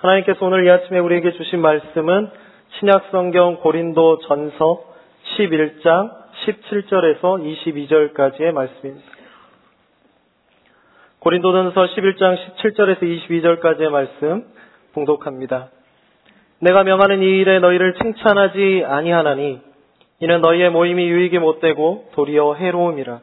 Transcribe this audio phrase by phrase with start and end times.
[0.00, 2.30] 하나님께서 오늘 이 아침에 우리에게 주신 말씀은
[2.78, 4.82] 신약성경 고린도 전서
[5.36, 6.10] 11장
[6.46, 9.06] 17절에서 22절까지의 말씀입니다.
[11.18, 14.44] 고린도전서 11장 17절에서 22절까지의 말씀
[14.94, 15.68] 봉독합니다.
[16.60, 19.60] 내가 명하는 이 일에 너희를 칭찬하지 아니하나니
[20.20, 23.20] 이는 너희의 모임이 유익이 못되고 도리어 해로움이라.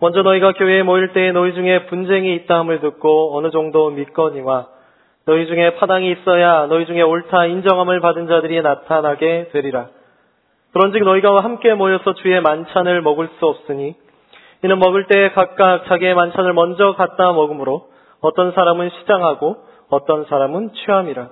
[0.00, 4.75] 먼저 너희가 교회에 모일 때에 너희 중에 분쟁이 있다 함을 듣고 어느 정도 믿거니와
[5.26, 9.88] 너희 중에 파당이 있어야 너희 중에 옳다 인정함을 받은 자들이 나타나게 되리라.
[10.72, 13.96] 그런즉 너희가 함께 모여서 주의 만찬을 먹을 수 없으니
[14.62, 17.88] 이는 먹을 때 각각 자기의 만찬을 먼저 갖다 먹으므로
[18.20, 19.56] 어떤 사람은 시장하고
[19.90, 21.28] 어떤 사람은 취함이라.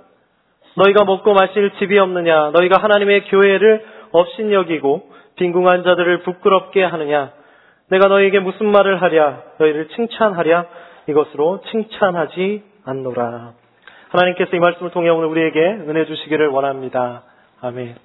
[0.77, 2.51] 너희가 먹고 마실 집이 없느냐?
[2.51, 7.31] 너희가 하나님의 교회를 업신여기고 빈궁한 자들을 부끄럽게 하느냐?
[7.91, 9.43] 내가 너희에게 무슨 말을 하랴?
[9.59, 10.67] 너희를 칭찬하랴?
[11.07, 13.64] 이것으로 칭찬하지 않노라.
[14.15, 17.23] 하나님께서 이 말씀을 통해 오늘 우리에게 은혜 주시기를 원합니다.
[17.61, 17.97] 아멘.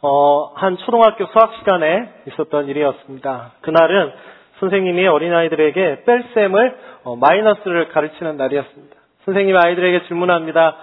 [0.00, 3.52] 어, 한 초등학교 수학 시간에 있었던 일이었습니다.
[3.60, 4.12] 그날은
[4.60, 8.96] 선생님이 어린아이들에게 뺄셈을 어, 마이너스를 가르치는 날이었습니다.
[9.26, 10.76] 선생님이 아이들에게 질문합니다.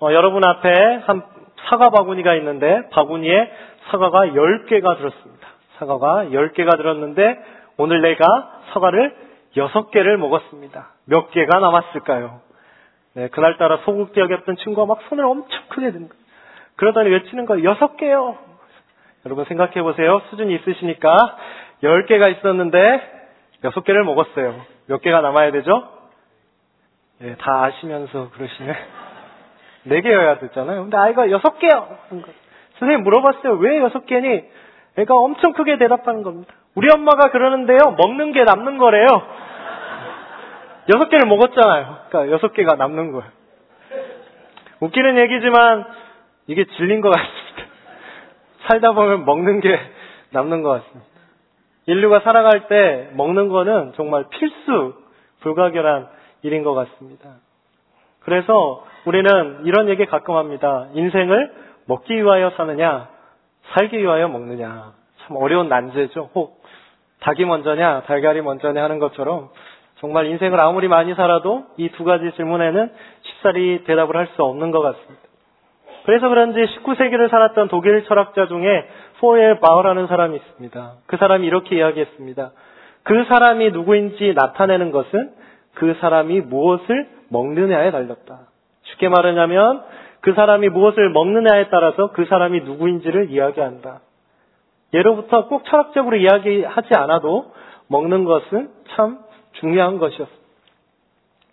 [0.00, 1.22] 어, 여러분 앞에 한
[1.68, 3.52] 사과 바구니가 있는데 바구니에
[3.90, 5.48] 사과가 10개가 들었습니다.
[5.78, 7.38] 사과가 10개가 들었는데
[7.76, 8.24] 오늘 내가
[8.72, 9.14] 사과를
[9.56, 10.88] 6개를 먹었습니다.
[11.06, 12.47] 몇 개가 남았을까요?
[13.18, 16.22] 네, 그날따라 소극적이었던 친구가 막 손을 엄청 크게 든 거예요.
[16.76, 17.74] 그러더니 외치는 거예요.
[17.74, 18.36] 6개요.
[19.26, 20.22] 여러분 생각해 보세요.
[20.30, 21.16] 수준이 있으시니까
[21.82, 22.78] 10개가 있었는데
[23.64, 24.54] 6개를 먹었어요.
[24.86, 25.88] 몇 개가 남아야 되죠?
[27.18, 28.72] 네, 다 아시면서 그러시네.
[29.88, 30.82] 4개여야 됐잖아요.
[30.82, 31.88] 근데 아이가 6개요!
[32.78, 33.54] 선생님 물어봤어요.
[33.54, 34.44] 왜 6개니?
[34.96, 36.54] 애가 엄청 크게 대답하는 겁니다.
[36.76, 37.96] 우리 엄마가 그러는데요.
[37.98, 39.08] 먹는 게 남는 거래요.
[40.88, 41.98] 6개를 먹었잖아요.
[42.08, 43.30] 그러니까 6개가 남는 거예요.
[44.80, 45.84] 웃기는 얘기지만
[46.46, 47.38] 이게 진린 것 같습니다.
[48.66, 49.78] 살다 보면 먹는 게
[50.30, 51.06] 남는 것 같습니다.
[51.86, 54.94] 인류가 살아갈 때 먹는 거는 정말 필수,
[55.40, 56.08] 불가결한
[56.42, 57.36] 일인 것 같습니다.
[58.20, 60.88] 그래서 우리는 이런 얘기 가끔 합니다.
[60.92, 61.50] 인생을
[61.86, 63.08] 먹기 위하여 사느냐,
[63.74, 64.92] 살기 위하여 먹느냐.
[65.20, 66.30] 참 어려운 난제죠.
[66.34, 66.62] 혹
[67.20, 69.48] 닭이 먼저냐, 달걀이 먼저냐 하는 것처럼
[70.00, 72.90] 정말 인생을 아무리 많이 살아도 이 두 가지 질문에는
[73.22, 75.22] 쉽사리 대답을 할 수 없는 것 같습니다.
[76.04, 78.88] 그래서 그런지 19세기를 살았던 독일 철학자 중에
[79.20, 80.92] 포엘 바우라는 사람이 있습니다.
[81.06, 82.52] 그 사람이 이렇게 이야기했습니다.
[83.02, 85.32] 그 사람이 누구인지 나타내는 것은
[85.74, 88.40] 그 사람이 무엇을 먹느냐에 달렸다.
[88.84, 89.82] 쉽게 말하냐면
[90.20, 94.00] 그 사람이 무엇을 먹느냐에 따라서 그 사람이 누구인지를 이야기한다.
[94.94, 97.52] 예로부터 꼭 철학적으로 이야기하지 않아도
[97.88, 99.18] 먹는 것은 참
[99.60, 100.48] 중요한 것이었습니다.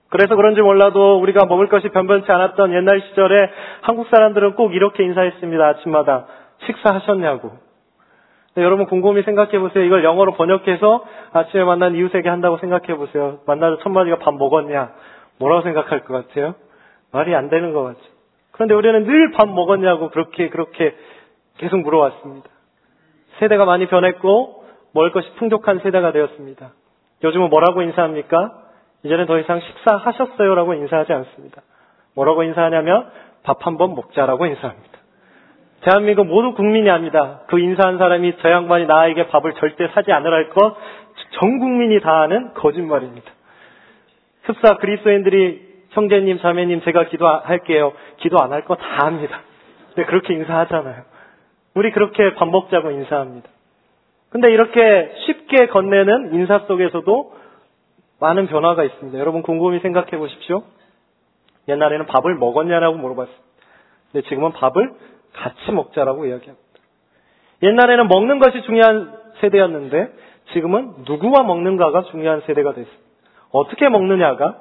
[0.10, 3.50] 그래서 그런지 몰라도 우리가 먹을 것이 변변치 않았던 옛날 시절에
[3.82, 5.66] 한국 사람들은 꼭 이렇게 인사했습니다.
[5.68, 6.26] 아침마다
[6.66, 7.52] 식사하셨냐고.
[8.58, 9.84] 여러분 곰곰이 생각해 보세요.
[9.84, 13.40] 이걸 영어로 번역해서 아침에 만난 이웃에게 한다고 생각해 보세요.
[13.46, 14.92] 만나서 첫 마디가 밥 먹었냐?
[15.40, 16.56] 뭐라고 생각할 것 같아요?
[17.12, 18.00] 말이 안 되는 것 같죠.
[18.52, 20.96] 그런데 우리는 늘 밥 먹었냐고 그렇게 그렇게
[21.58, 22.48] 계속 물어왔습니다.
[23.40, 26.72] 세대가 많이 변했고 먹을 것이 풍족한 세대가 되었습니다.
[27.24, 28.52] 요즘은 뭐라고 인사합니까?
[29.04, 31.62] 이제는 더 이상 식사하셨어요라고 인사하지 않습니다.
[32.16, 33.10] 뭐라고 인사하냐면
[33.44, 34.90] 밥 한 번 먹자라고 인사합니다.
[35.82, 37.42] 대한민국 모든 국민이 압니다.
[37.48, 40.76] 그 인사한 사람이 저 양반이 나에게 밥을 절대 사지 않으랄 것,
[41.40, 43.32] 전 국민이 다 아는 거짓말입니다.
[44.44, 47.94] 흡사 그리스도인들이 형제님, 자매님, 제가 기도할게요.
[48.18, 49.42] 기도 안 할 거 다 합니다.
[49.94, 51.04] 근데 그렇게 인사하잖아요.
[51.76, 53.48] 우리 그렇게 밥 먹자고 인사합니다.
[54.30, 57.34] 근데 이렇게 쉽게 건네는 인사 속에서도
[58.20, 59.18] 많은 변화가 있습니다.
[59.20, 60.64] 여러분 곰곰이 생각해 보십시오.
[61.68, 63.44] 옛날에는 밥을 먹었냐라고 물어봤습니다.
[64.12, 64.92] 근데 지금은 밥을
[65.34, 66.66] 같이 먹자라고 이야기합니다.
[67.64, 70.14] 옛날에는 먹는 것이 중요한 세대였는데
[70.54, 73.04] 지금은 누구와 먹는가가 중요한 세대가 됐습니다.
[73.52, 74.60] 어떻게 먹느냐가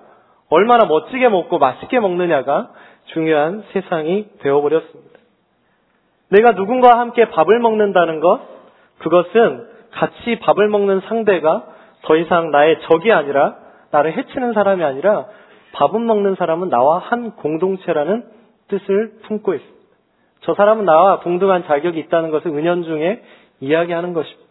[0.50, 2.70] 얼마나 멋지게 먹고 맛있게 먹느냐가
[3.06, 5.18] 중요한 세상이 되어버렸습니다.
[6.30, 8.40] 내가 누군가와 함께 밥을 먹는다는 것,
[9.04, 11.66] 그것은 같이 밥을 먹는 상대가
[12.02, 13.54] 더 이상 나의 적이 아니라
[13.90, 15.26] 나를 해치는 사람이 아니라
[15.72, 18.24] 밥은 먹는 사람은 나와 한 공동체라는
[18.68, 19.84] 뜻을 품고 있습니다.
[20.40, 23.20] 저 사람은 나와 동등한 자격이 있다는 것을 은연중에
[23.60, 24.42] 이야기하는 것입니다.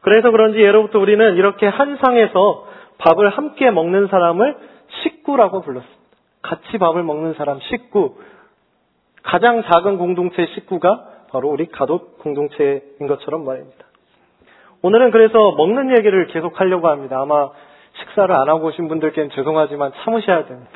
[0.00, 2.66] 그래서 그런지 예로부터 우리는 이렇게 한 상에서
[2.98, 4.56] 밥을 함께 먹는 사람을
[5.02, 6.00] 식구라고 불렀습니다.
[6.42, 8.16] 같이 밥을 먹는 사람 식구.
[9.22, 13.86] 가장 작은 공동체 식구가 바로 우리 가족 공동체인 것처럼 말입니다.
[14.82, 17.20] 오늘은 그래서 먹는 얘기를 계속 하려고 합니다.
[17.20, 17.50] 아마
[17.94, 20.70] 식사를 안 하고 오신 분들께는 죄송하지만 참으셔야 됩니다.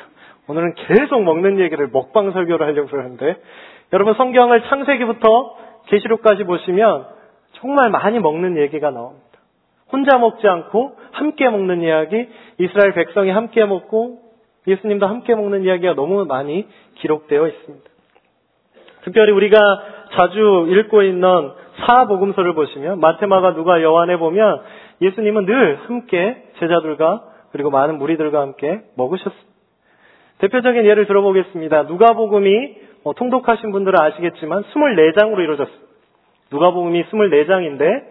[0.47, 3.37] 오늘은 계속 먹는 얘기를 먹방 설교를 하려고 하는데
[3.93, 5.57] 여러분 성경을 창세기부터
[5.87, 7.07] 계시록까지 보시면
[7.53, 9.25] 정말 많이 먹는 얘기가 나옵니다.
[9.91, 12.29] 혼자 먹지 않고 함께 먹는 이야기,
[12.59, 14.19] 이스라엘 백성이 함께 먹고
[14.67, 16.67] 예수님도 함께 먹는 이야기가 너무 많이
[16.97, 17.91] 기록되어 있습니다.
[19.05, 19.59] 특별히 우리가
[20.17, 21.51] 자주 읽고 있는
[21.87, 24.61] 사복음서를 보시면 마테마가 누가 여한에 보면
[25.03, 29.55] 예수님은 늘 함께 제자들과 그리고 많은 무리들과 함께 먹으셨습니다.
[30.39, 31.85] 대표적인 예를 들어보겠습니다.
[31.85, 35.85] 누가복음이 어, 통독하신 분들은 아시겠지만 24장으로 이루어졌습니다.
[36.51, 38.03] 누가복음이 24장인데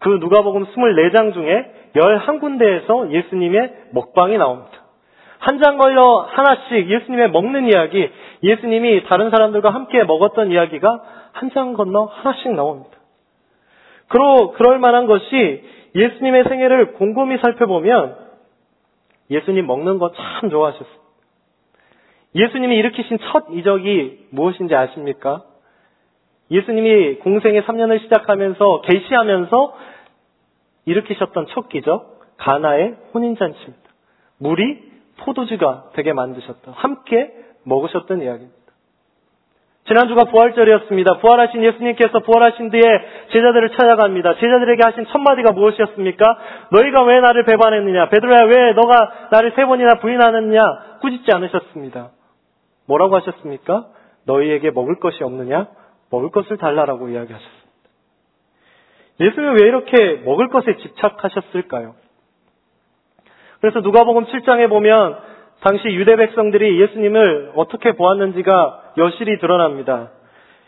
[0.00, 4.80] 그 누가복음 24장 중에 11군데에서 예수님의 먹방이 나옵니다.
[5.40, 8.10] 한 장 걸려 하나씩 예수님의 먹는 이야기,
[8.42, 12.90] 예수님이 다른 사람들과 함께 먹었던 이야기가 한 장 건너 하나씩 나옵니다.
[14.08, 18.16] 그러, 그럴 만한 것이 예수님의 생애를 곰곰이 살펴보면
[19.30, 21.00] 예수님 먹는 거 참 좋아하셨어요.
[22.34, 25.44] 예수님이 일으키신 첫 이적이 무엇인지 아십니까?
[26.50, 29.76] 예수님이 공생의 3년을 시작하면서 계시하면서
[30.86, 33.90] 일으키셨던 첫 기적 가나의 혼인잔치입니다.
[34.38, 36.72] 물이 포도주가 되게 만드셨다.
[36.72, 37.32] 함께
[37.64, 38.59] 먹으셨던 이야기입니다.
[39.90, 41.18] 지난주가 부활절이었습니다.
[41.18, 42.82] 부활하신 예수님께서 부활하신 뒤에
[43.32, 44.36] 제자들을 찾아갑니다.
[44.36, 46.38] 제자들에게 하신 첫 마디가 무엇이었습니까?
[46.70, 48.08] 너희가 왜 나를 배반했느냐?
[48.08, 50.60] 베드로야 왜 너가 나를 세 번이나 부인하느냐?
[51.00, 52.10] 꾸짖지 않으셨습니다.
[52.86, 53.86] 뭐라고 하셨습니까?
[54.26, 55.66] 너희에게 먹을 것이 없느냐?
[56.12, 57.60] 먹을 것을 달라라고 이야기하셨습니다.
[59.18, 61.96] 예수님은 왜 이렇게 먹을 것에 집착하셨을까요?
[63.60, 65.18] 그래서 누가복음 7장에 보면
[65.62, 70.10] 당시 유대 백성들이 예수님을 어떻게 보았는지가 여실히 드러납니다.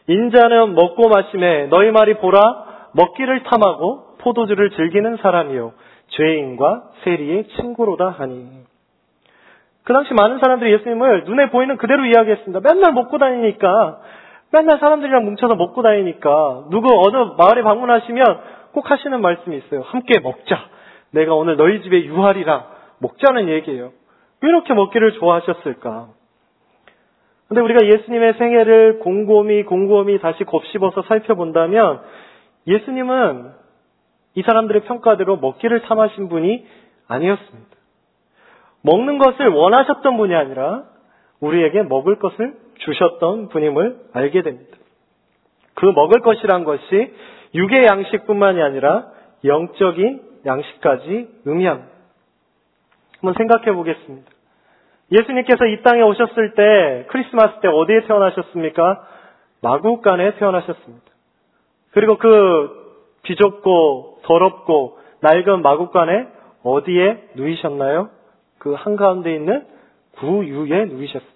[0.06, 2.40] 인자는 먹고 마심에 너희 말이 보라
[2.94, 5.72] 먹기를 탐하고 포도주를 즐기는 사람이요
[6.08, 8.62] 죄인과 세리의 친구로다 하니
[9.84, 12.60] 그 당시 많은 사람들이 예수님을 눈에 보이는 그대로 이야기했습니다.
[12.72, 14.00] 맨날 먹고 다니니까
[14.52, 18.24] 맨날 사람들이랑 뭉쳐서 먹고 다니니까 누구 어느 마을에 방문하시면
[18.72, 19.82] 꼭 하시는 말씀이 있어요.
[19.82, 20.68] 함께 먹자.
[21.10, 22.66] 내가 오늘 너희 집에 유할이라
[23.00, 23.92] 먹자는 얘기예요.
[24.40, 26.08] 왜 이렇게 먹기를 좋아하셨을까?
[27.52, 32.00] 근데 우리가 예수님의 생애를 곰곰이 곰곰이 다시 곱씹어서 살펴본다면
[32.66, 33.50] 예수님은
[34.36, 36.66] 이 사람들의 평가대로 먹기를 탐하신 분이
[37.08, 37.68] 아니었습니다.
[38.80, 40.84] 먹는 것을 원하셨던 분이 아니라
[41.40, 44.78] 우리에게 먹을 것을 주셨던 분임을 알게 됩니다.
[45.74, 47.12] 그 먹을 것이란 것이
[47.54, 49.08] 육의 양식뿐만이 아니라
[49.44, 51.92] 영적인 양식까지 의미합니다.
[53.20, 54.31] 한번 생각해 보겠습니다.
[55.12, 59.06] 예수님께서 이 땅에 오셨을 때 크리스마스 때 어디에 태어나셨습니까?
[59.60, 61.04] 마구간에 태어나셨습니다.
[61.92, 62.82] 그리고 그
[63.22, 66.28] 비좁고 더럽고 낡은 마구간에
[66.62, 68.08] 어디에 누이셨나요?
[68.58, 69.66] 그 한가운데 있는
[70.16, 71.32] 구유에 누이셨습니다.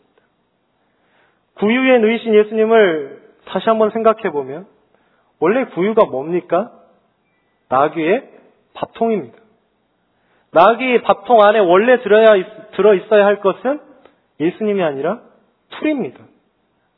[1.55, 4.67] 구유에 누이신 예수님을 다시 한번 생각해 보면
[5.39, 6.73] 원래 구유가 뭡니까?
[7.69, 8.31] 나귀의
[8.75, 9.46] 밥통입니다.
[10.57, 12.29] 나귀 밥통 안에 원래 들어야,
[12.73, 13.79] 들어 있어야 할 것은
[14.41, 15.21] 예수님이 아니라
[15.73, 16.19] 풀입니다.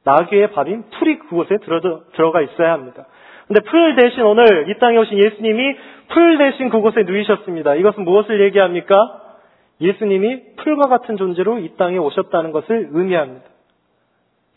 [0.05, 1.81] 나귀의 밥인 풀이 그곳에 들어,
[2.13, 3.07] 들어가 있어야 합니다.
[3.49, 5.77] 근데 풀 대신 오늘 이 땅에 오신 예수님이
[6.09, 7.75] 풀 대신 그곳에 누이셨습니다.
[7.75, 8.95] 이것은 무엇을 얘기합니까?
[9.81, 13.45] 예수님이 풀과 같은 존재로 이 땅에 오셨다는 것을 의미합니다.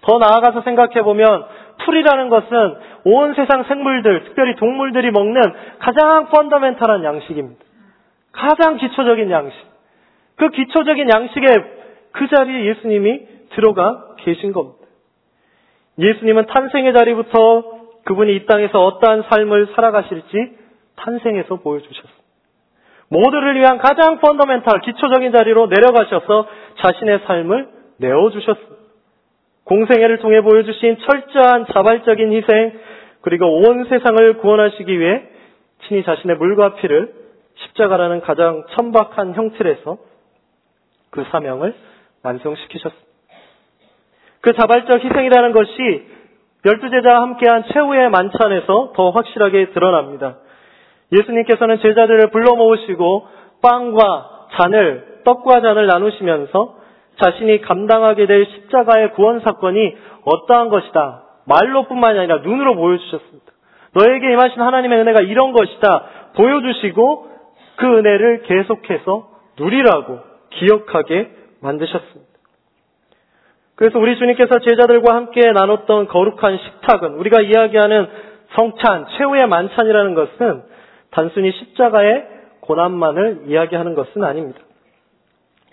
[0.02, 1.46] 더 나아가서 생각해 보면
[1.86, 2.76] 풀이라는 것은
[3.06, 5.42] 온 세상 생물들, 특별히 동물들이 먹는
[5.80, 7.71] 가장 펀더멘탈한 양식입니다.
[8.32, 9.58] 가장 기초적인 양식.
[10.36, 11.48] 그 기초적인 양식에
[12.12, 14.80] 그 자리에 예수님이 들어가 계신 겁니다.
[16.00, 17.64] 예수님은 탄생의 자리부터
[18.06, 20.58] 그분이 이 땅에서 어떠한 삶을 살아가실지
[20.96, 22.22] 탄생에서 보여주셨습니다.
[23.10, 26.48] 모두를 위한 가장 펀더멘탈, 기초적인 자리로 내려가셔서
[26.80, 28.76] 자신의 삶을 내어주셨습니다.
[29.66, 32.80] 공생애를 통해 보여주신 철저한 자발적인 희생,
[33.22, 35.24] 그리고 온 세상을 구원하시기 위해
[35.88, 37.21] 친히 자신의 물과 피를
[37.56, 39.98] 십자가라는 가장 천박한 형틀에서
[41.12, 41.76] 그 사명을
[42.24, 43.12] 완성시키셨습니다.
[44.42, 46.06] 그 자발적 희생이라는 것이
[46.66, 50.38] 열두 제자와 함께한 최후의 만찬에서 더 확실하게 드러납니다.
[51.12, 53.28] 예수님께서는 제자들을 불러 모으시고
[53.62, 56.76] 빵과 잔을 떡과 잔을 나누시면서
[57.22, 61.24] 자신이 감당하게 될 십자가의 구원 사건이 어떠한 것이다.
[61.46, 63.52] 말로뿐만이 아니라 눈으로 보여주셨습니다.
[63.94, 66.04] 너에게 임하신 하나님의 은혜가 이런 것이다.
[66.36, 67.31] 보여주시고
[67.82, 70.20] 그 은혜를 계속해서 누리라고
[70.52, 72.32] 기억하게 만드셨습니다.
[73.76, 78.08] 그래서 우리 주님께서 제자들과 함께 나눴던 거룩한 식탁은 우리가 이야기하는
[78.56, 80.62] 성찬, 최후의 만찬이라는 것은
[81.10, 82.28] 단순히 십자가의
[82.60, 84.60] 고난만을 이야기하는 것은 아닙니다.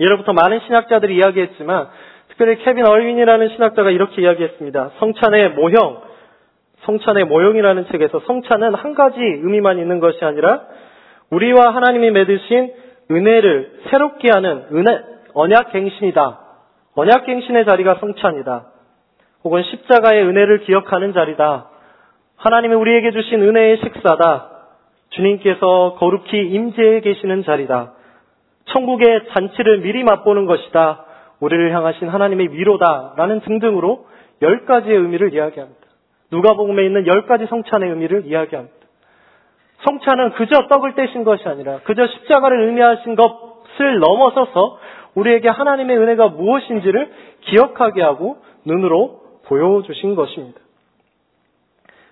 [0.00, 1.88] 예로부터 많은 신학자들이 이야기했지만
[2.28, 4.92] 특별히 케빈 얼윈이라는 신학자가 이렇게 이야기했습니다.
[4.98, 6.00] 성찬의 모형,
[6.84, 10.62] 성찬의 모형이라는 책에서 성찬은 한 가지 의미만 있는 것이 아니라
[11.30, 12.72] 우리와 하나님이 맺으신
[13.10, 15.02] 은혜를 새롭게 하는 은혜,
[15.34, 16.38] 언약갱신이다.
[16.94, 18.66] 언약갱신의 자리가 성찬이다.
[19.44, 21.68] 혹은 십자가의 은혜를 기억하는 자리다.
[22.36, 24.50] 하나님이 우리에게 주신 은혜의 식사다.
[25.10, 27.92] 주님께서 거룩히 임재해 계시는 자리다.
[28.66, 31.04] 천국의 잔치를 미리 맛보는 것이다.
[31.40, 33.14] 우리를 향하신 하나님의 위로다.
[33.16, 34.06] 라는 등등으로
[34.42, 35.80] 열 가지의 의미를 이야기합니다.
[36.30, 38.76] 누가복음에 있는 열 가지 성찬의 의미를 이야기합니다.
[39.84, 44.78] 성찬은 그저 떡을 떼신 것이 아니라 그저 십자가를 의미하신 것을 넘어서서
[45.14, 47.10] 우리에게 하나님의 은혜가 무엇인지를
[47.42, 50.60] 기억하게 하고 눈으로 보여주신 것입니다.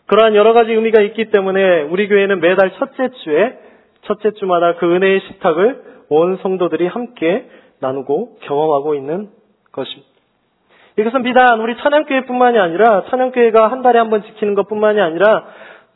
[0.07, 3.59] 그러한 여러 가지 의미가 있기 때문에 우리 교회는 매달 첫째 주에
[4.03, 7.49] 첫째 주마다 그 은혜의 식탁을 온 성도들이 함께
[7.81, 9.29] 나누고 경험하고 있는
[9.73, 10.09] 것입니다.
[10.99, 15.45] 이것은 비단 우리 찬양교회뿐만이 아니라 찬양교회가 한 달에 한 번 지키는 것뿐만이 아니라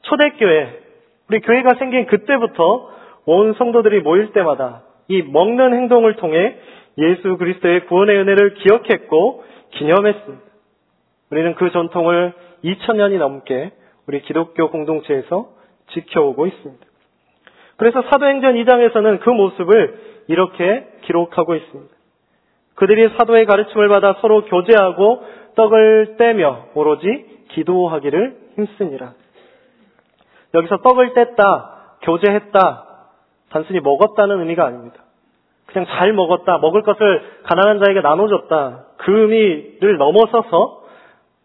[0.03, 0.90] 초대교회
[1.31, 2.91] 우리 교회가 생긴 그때부터
[3.25, 6.57] 온 성도들이 모일 때마다 이 먹는 행동을 통해
[6.99, 10.45] 예수 그리스도의 구원의 은혜를 기억했고 기념했습니다.
[11.31, 12.33] 우리는 그 전통을
[12.65, 13.71] 2000년이 넘게
[14.09, 15.51] 우리 기독교 공동체에서
[15.93, 16.87] 지켜오고 있습니다.
[17.77, 21.95] 그래서 사도행전 2장에서는 그 모습을 이렇게 기록하고 있습니다.
[22.75, 25.23] 그들이 사도의 가르침을 받아 서로 교제하고
[25.55, 29.20] 떡을 떼며 오로지 기도하기를 힘쓰니라.
[30.55, 31.65] 여기서 떡을 뗐다,
[32.03, 32.85] 교제했다,
[33.51, 35.03] 단순히 먹었다는 의미가 아닙니다.
[35.67, 38.85] 그냥 잘 먹었다, 먹을 것을 가난한 자에게 나눠줬다.
[38.99, 40.83] 그 의미를 넘어서서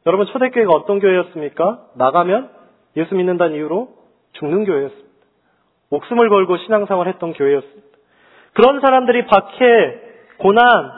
[0.07, 1.79] 여러분 초대교회가 어떤 교회였습니까?
[1.95, 2.49] 나가면
[2.97, 3.89] 예수 믿는다는 이유로
[4.33, 5.05] 죽는 교회였습니다.
[5.89, 7.85] 목숨을 걸고 신앙생활 했던 교회였습니다.
[8.53, 9.99] 그런 사람들이 박해,
[10.37, 10.91] 고난,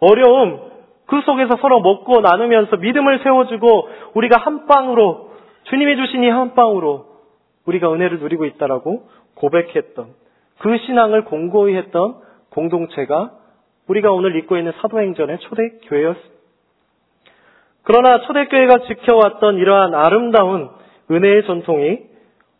[0.00, 0.72] 어려움,
[1.06, 5.30] 그 속에서 서로 먹고 나누면서 믿음을 세워주고 우리가 한 빵으로
[5.64, 7.11] 주님이 주신 이 한 빵으로
[7.66, 10.06] 우리가 은혜를 누리고 있다라고 고백했던
[10.58, 12.16] 그 신앙을 공고히 했던
[12.50, 13.32] 공동체가
[13.88, 16.32] 우리가 오늘 읽고 있는 사도행전의 초대교회였습니다.
[17.84, 20.70] 그러나 초대교회가 지켜왔던 이러한 아름다운
[21.10, 21.98] 은혜의 전통이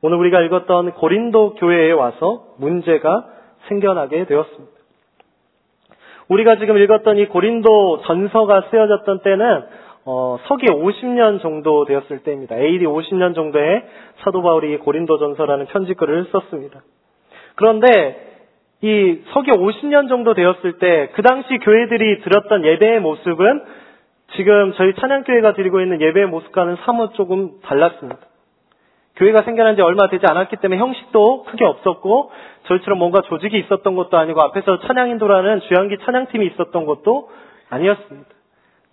[0.03, 3.29] 오늘 우리가 읽었던 고린도 교회에 와서 문제가
[3.69, 4.73] 생겨나게 되었습니다.
[6.29, 9.65] 우리가 지금 읽었던 이 고린도 전서가 쓰여졌던 때는
[10.05, 12.57] 어, 서기 50년 정도 되었을 때입니다.
[12.57, 13.85] AD 50년 정도에
[14.19, 16.83] 사도 바울이 고린도 전서라는 편지글을 썼습니다.
[17.55, 18.33] 그런데
[18.83, 23.63] 이 서기 50년 정도 되었을 때 그 당시 교회들이 드렸던 예배의 모습은
[24.35, 28.19] 지금 저희 찬양교회가 드리고 있는 예배의 모습과는 사뭇 조금 달랐습니다.
[29.17, 32.33] 교회가 생겨난 지 얼마 되지 않았기 때문에 형식도 크게 없었고
[32.65, 37.29] 저희처럼 뭔가 조직이 있었던 것도 아니고 앞에서 찬양인도라는 주양기 찬양팀이 있었던 것도
[37.69, 38.31] 아니었습니다.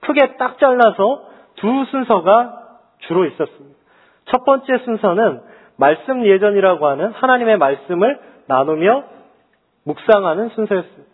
[0.01, 1.25] 크게 딱 잘라서
[1.55, 2.59] 두 순서가
[2.99, 3.77] 주로 있었습니다.
[4.25, 5.41] 첫 번째 순서는
[5.77, 9.03] 말씀 예전이라고 하는 하나님의 말씀을 나누며
[9.85, 11.09] 묵상하는 순서였습니다.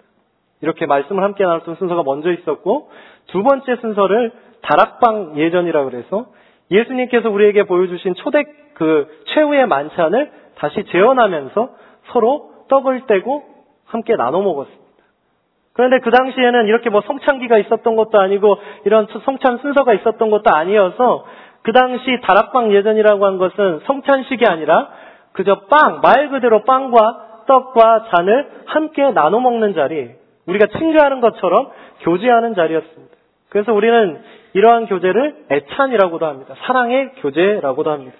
[0.61, 2.89] 이렇게 말씀을 함께 나눴던 순서가 먼저 있었고
[3.27, 6.27] 두 번째 순서를 다락방 예전이라고 그래서
[6.71, 11.69] 예수님께서 우리에게 보여주신 초대 그 최후의 만찬을 다시 재현하면서
[12.11, 13.43] 서로 떡을 떼고
[13.85, 14.84] 함께 나눠 먹었습니다.
[15.75, 21.25] 그런데 그 당시에는 이렇게 뭐 성찬기가 있었던 것도 아니고 이런 성찬 순서가 있었던 것도 아니어서
[21.63, 24.87] 그 당시 다락방 예전이라고 한 것은 성찬식이 아니라
[25.33, 30.11] 그저 빵, 말 그대로 빵과 떡과 잔을 함께 나눠 먹는 자리,
[30.45, 31.69] 우리가 친교하는 것처럼
[32.01, 33.15] 교제하는 자리였습니다.
[33.49, 34.21] 그래서 우리는
[34.53, 36.55] 이러한 교제를 애찬이라고도 합니다.
[36.65, 38.15] 사랑의 교제라고도 합니다.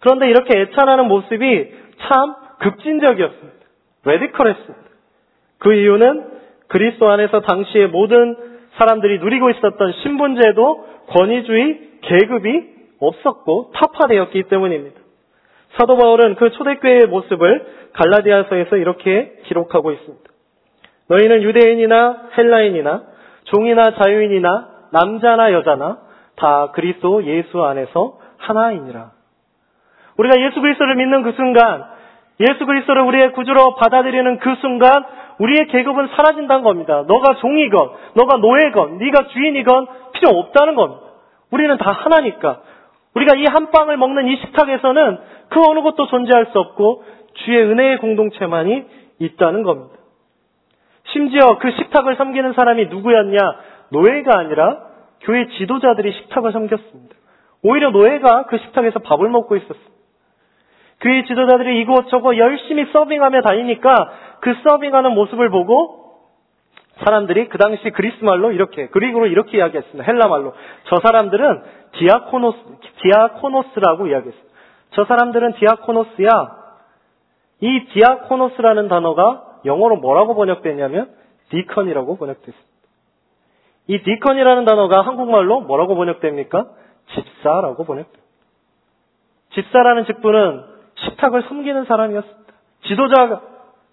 [0.00, 3.58] 그런데 이렇게 애찬하는 모습이 참 급진적이었습니다.
[4.06, 4.87] 레디컬했습니다.
[5.58, 6.38] 그 이유는
[6.68, 8.36] 그리스도 안에서 당시의 모든
[8.76, 15.00] 사람들이 누리고 있었던 신분제도 권위주의 계급이 없었고 타파되었기 때문입니다.
[15.76, 20.24] 사도 바울은 그 초대교회의 모습을 갈라디아서에서 이렇게 기록하고 있습니다.
[21.08, 23.02] 너희는 유대인이나 헬라인이나
[23.44, 25.98] 종이나 자유인이나 남자나 여자나
[26.36, 29.10] 다 그리스도 예수 안에서 하나이니라.
[30.16, 31.84] 우리가 예수 그리스도를 믿는 그 순간,
[32.40, 35.04] 예수 그리스도를 우리의 구주로 받아들이는 그 순간
[35.38, 37.04] 우리의 계급은 사라진다는 겁니다.
[37.06, 41.02] 너가 종이건, 너가 노예건, 네가 주인이건 필요 없다는 겁니다.
[41.50, 42.60] 우리는 다 하나니까.
[43.14, 45.18] 우리가 이 한 빵을 먹는 이 식탁에서는
[45.48, 47.04] 그 어느 것도 존재할 수 없고
[47.44, 48.84] 주의 은혜의 공동체만이
[49.20, 49.94] 있다는 겁니다.
[51.12, 53.38] 심지어 그 식탁을 섬기는 사람이 누구였냐?
[53.90, 54.78] 노예가 아니라
[55.22, 57.14] 교회 지도자들이 식탁을 섬겼습니다.
[57.62, 59.97] 오히려 노예가 그 식탁에서 밥을 먹고 있었습니다.
[61.00, 66.08] 교회 지도자들이 이곳저곳 열심히 서빙하며 다니니까 그 서빙하는 모습을 보고
[67.04, 70.04] 사람들이 그 당시 그리스 말로 이렇게, 그리고로 이렇게 이야기했습니다.
[70.04, 70.54] 헬라 말로.
[70.84, 71.62] 저 사람들은
[71.92, 72.58] διάκονος,
[73.02, 74.54] διάκονος라고 이야기했습니다.
[74.90, 76.58] 저 사람들은 διάκονος야.
[77.60, 81.10] 이 διάκονος라는 단어가 영어로 뭐라고 번역됐냐면
[81.50, 82.68] deacon이라고 번역됐습니다.
[83.86, 86.66] 이 deacon이라는 단어가 한국말로 뭐라고 번역됩니까?
[87.14, 88.28] 집사라고 번역됩니다.
[89.54, 92.52] 집사라는 직분은 식탁을 섬기는 사람이었습니다.
[92.84, 93.40] 지도자,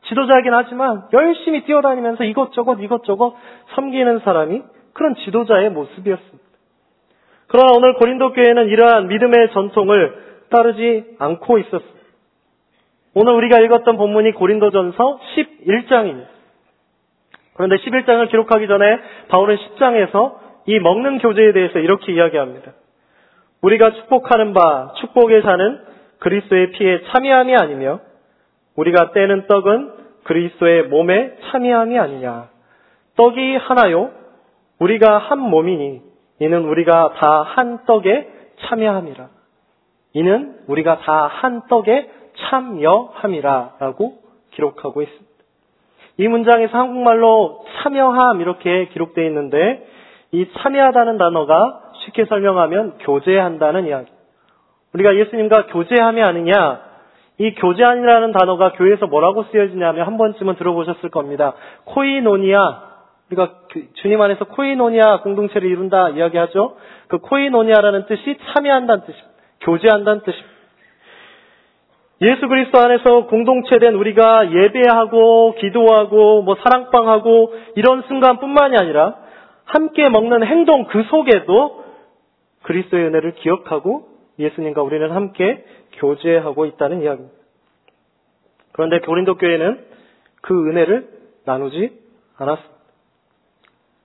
[0.08, 3.36] 지도자이긴 하지만 열심히 뛰어다니면서 이것저것 이것저것
[3.76, 4.62] 섬기는 사람이
[4.94, 6.46] 그런 지도자의 모습이었습니다.
[7.48, 11.96] 그러나 오늘 고린도 교회는 이러한 믿음의 전통을 따르지 않고 있었습니다.
[13.14, 16.28] 오늘 우리가 읽었던 본문이 고린도전서 11장입니다.
[17.54, 20.36] 그런데 11장을 기록하기 전에 바울은 10장에서
[20.68, 22.74] 이 먹는 교제에 대해서 이렇게 이야기합니다.
[23.62, 25.80] 우리가 축복하는 바 축복에 사는
[26.20, 28.00] 그리스도의 피에 참여함이 아니며
[28.76, 29.94] 우리가 떼는 떡은
[30.24, 32.50] 그리스도의 몸에 참여함이 아니냐.
[33.16, 34.12] 떡이 하나요.
[34.80, 36.02] 우리가 한 몸이니
[36.40, 38.28] 이는 우리가 다 한 떡에
[38.60, 39.30] 참여함이라.
[40.14, 44.14] 이는 우리가 다 한 떡에 참여함이라 라고
[44.52, 45.36] 기록하고 있습니다.
[46.18, 49.86] 이 문장에서 한국말로 참여함 이렇게 기록되어 있는데
[50.32, 54.12] 이 참여하다는 단어가 쉽게 설명하면 교제한다는 이야기.
[54.96, 56.80] 우리가 예수님과 교제함이 아니냐
[57.38, 61.54] 이 교제한이라는 단어가 교회에서 뭐라고 쓰여지냐면 한 번쯤은 들어보셨을 겁니다.
[61.84, 62.96] 코이노니아.
[63.28, 66.78] 우리가 그 주님 안에서 코이노니아 공동체를 이룬다 이야기하죠.
[67.08, 69.30] 그 코이노니아라는 뜻이 참여한다는 뜻입니다.
[69.62, 70.56] 교제한다는 뜻입니다.
[72.22, 79.16] 예수 그리스도 안에서 공동체된 우리가 예배하고 기도하고 뭐 사랑방하고 이런 순간뿐만이 아니라
[79.66, 81.84] 함께 먹는 행동 그 속에도
[82.64, 87.38] 그리스도의 은혜를 기억하고 예수님과 우리는 함께 교제하고 있다는 이야기입니다.
[88.74, 89.86] 그런데 고린도 교회는
[90.42, 91.10] 그 은혜를
[91.46, 92.00] 나누지
[92.38, 92.76] 않았습니다.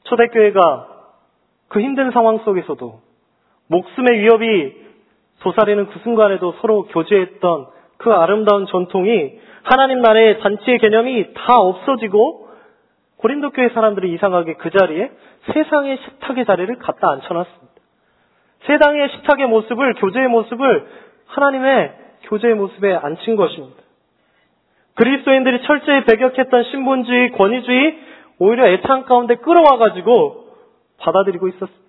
[0.04, 0.88] 초대교회가
[1.68, 3.00] 그 힘든 상황 속에서도
[3.68, 4.90] 목숨의 위협이
[5.40, 7.66] 도사리는 그 순간에도 서로 교제했던
[7.98, 12.48] 그 아름다운 전통이 하나님 나라의 잔치의 개념이 다 없어지고
[13.18, 15.10] 고린도 교회 사람들이 이상하게 그 자리에
[15.52, 17.69] 세상의 식탁의 자리를 갖다 앉혀놨습니다.
[18.66, 20.86] 세상의 식탁의 모습을 교제의 모습을
[21.26, 21.92] 하나님의
[22.22, 23.80] 교제의 모습에 앉힌 것입니다.
[24.94, 27.98] 그리스도인들이 철저히 배격했던 신분주의, 권위주의
[28.38, 30.48] 오히려 애창 가운데 끌어와 가지고
[30.98, 31.80] 받아들이고 있었습니다.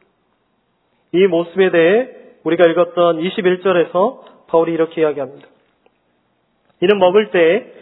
[1.14, 2.10] 이 모습에 대해
[2.44, 5.48] 우리가 읽었던 21절에서 바울이 이렇게 이야기합니다.
[6.82, 7.74] 이는 먹을 때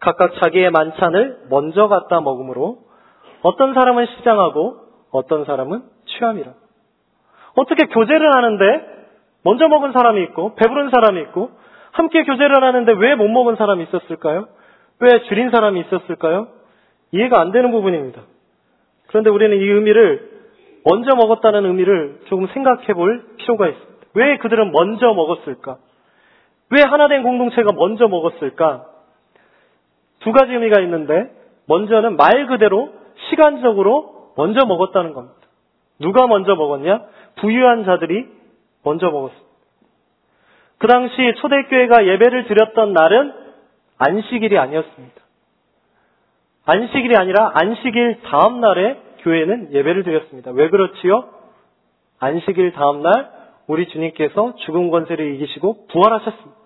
[0.00, 2.78] 각각 자기의 만찬을 먼저 갖다 먹으므로
[3.42, 4.76] 어떤 사람은 시장하고
[5.10, 6.54] 어떤 사람은 취함이라.
[7.58, 8.98] 어떻게 교제를 하는데
[9.44, 11.50] 먼저 먹은 사람이 있고 배부른 사람이 있고
[11.92, 14.46] 함께 교제를 하는데 왜 못 먹은 사람이 있었을까요?
[15.00, 16.48] 왜 줄인 사람이 있었을까요?
[17.12, 18.22] 이해가 안 되는 부분입니다.
[19.08, 20.30] 그런데 우리는 이 의미를
[20.84, 24.06] 먼저 먹었다는 의미를 조금 생각해 볼 필요가 있습니다.
[24.14, 25.78] 왜 그들은 먼저 먹었을까?
[26.70, 28.84] 왜 하나된 공동체가 먼저 먹었을까?
[30.20, 31.30] 두 가지 의미가 있는데,
[31.66, 32.90] 먼저는 말 그대로
[33.30, 35.37] 시간적으로 먼저 먹었다는 겁니다.
[36.00, 37.02] 누가 먼저 먹었냐?
[37.36, 38.26] 부유한 자들이
[38.84, 39.48] 먼저 먹었습니다.
[40.78, 43.32] 그 당시 초대교회가 예배를 드렸던 날은
[43.98, 45.14] 안식일이 아니었습니다.
[46.66, 50.52] 안식일이 아니라 안식일 다음 날에 교회는 예배를 드렸습니다.
[50.52, 51.24] 왜 그렇지요?
[52.20, 53.30] 안식일 다음 날
[53.66, 56.58] 우리 주님께서 죽은 권세를 이기시고 부활하셨습니다.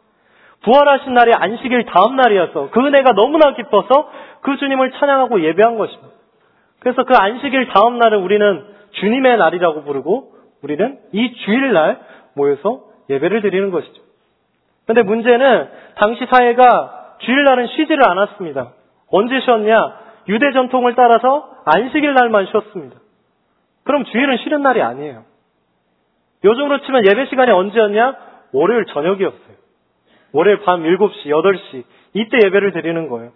[0.63, 4.11] 부활하신 날이 안식일 다음 날이어서 그 은혜가 너무나 기뻐서
[4.43, 6.13] 그 주님을 찬양하고 예배한 것입니다.
[6.81, 12.01] 그래서 그 안식일 다음 날을 우리는 주님의 날이라고 부르고 우리는 이 주일날
[12.35, 14.03] 모여서 예배를 드리는 것이죠.
[14.87, 18.73] 그런데 문제는 당시 사회가 주일날은 쉬지를 않았습니다.
[19.11, 20.03] 언제 쉬었냐?
[20.29, 22.97] 유대 전통을 따라서 안식일 날만 쉬었습니다.
[23.85, 25.25] 그럼 주일은 쉬는 날이 아니에요.
[26.45, 28.17] 요즘으로 치면 예배 시간이 언제였냐?
[28.53, 29.57] 월요일 저녁이었어요.
[30.33, 31.85] 월요일 밤 7시, 8시.
[32.15, 33.33] 이때 예배를 드리는 거예요.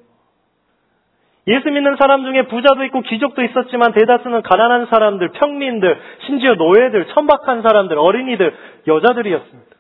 [1.49, 7.63] 예수 믿는 사람 중에 부자도 있고 귀족도 있었지만 대다수는 가난한 사람들, 평민들, 심지어 노예들, 천박한
[7.63, 8.55] 사람들, 어린이들,
[8.87, 9.77] 여자들이었습니다.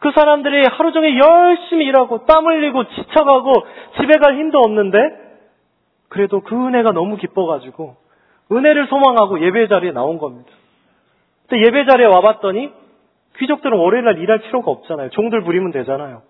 [0.00, 3.52] 그 사람들이 하루 종일 열심히 일하고 땀 흘리고 지쳐가고
[3.98, 4.98] 집에 갈 힘도 없는데
[6.08, 7.96] 그래도 그 은혜가 너무 기뻐가지고
[8.52, 10.50] 은혜를 소망하고 예배 자리에 나온 겁니다.
[11.48, 12.72] 근데 예배 자리에 와봤더니
[13.38, 15.10] 귀족들은 월요일날 일할 필요가 없잖아요.
[15.10, 16.22] 종들 부리면 되잖아요.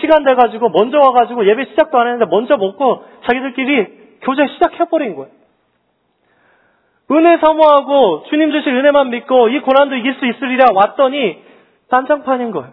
[0.00, 5.30] 시간 돼가지고 먼저 와가지고 예배 시작도 안 했는데 먼저 먹고 자기들끼리 교제 시작해버린 거예요.
[7.10, 11.42] 은혜 사모하고 주님 주실 은혜만 믿고 이 고난도 이길 수 있으리라 왔더니
[11.90, 12.72] 난장판인 거예요.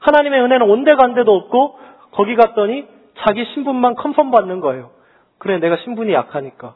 [0.00, 1.78] 하나님의 은혜는 온데간데도 없고
[2.12, 2.86] 거기 갔더니
[3.18, 4.90] 자기 신분만 컨펌 받는 거예요.
[5.38, 6.74] 그래 내가 신분이 약하니까